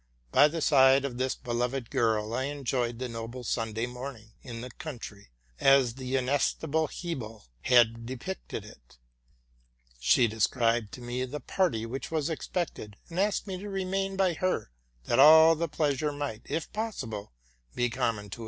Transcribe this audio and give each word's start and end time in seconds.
By 0.31 0.47
the 0.47 0.61
side 0.61 1.05
of 1.05 1.19
this 1.19 1.35
beloved 1.35 1.91
girl 1.91 2.33
I 2.33 2.45
enjoyed 2.45 2.97
the 2.97 3.07
noble 3.07 3.43
Sunday 3.43 3.85
morning 3.85 4.31
in 4.41 4.61
the 4.61 4.71
coun 4.71 4.97
try, 4.97 5.27
as 5.59 5.93
the 5.93 6.15
inestimable 6.15 6.87
Hebel 6.87 7.45
has 7.61 7.85
depicted 8.03 8.65
it. 8.65 8.97
She 9.99 10.27
described 10.27 10.95
56 10.95 10.95
TRUTH 10.95 11.03
AND 11.03 11.05
FICTION 11.05 11.05
to 11.05 11.25
me 11.25 11.31
the 11.31 11.39
party 11.39 11.85
which 11.85 12.09
was 12.09 12.31
expected, 12.31 12.97
and 13.11 13.19
asked 13.19 13.45
me 13.45 13.59
to 13.59 13.69
remain 13.69 14.15
by 14.15 14.33
her, 14.33 14.71
that 15.05 15.19
all 15.19 15.53
the 15.53 15.69
pleasure 15.69 16.11
might, 16.11 16.41
if 16.45 16.73
possible, 16.73 17.31
be 17.75 17.87
common 17.91 18.31
to 18.31 18.39